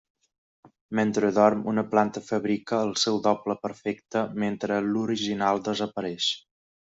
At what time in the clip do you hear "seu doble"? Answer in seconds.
3.03-3.57